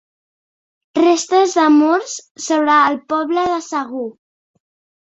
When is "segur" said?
3.71-4.13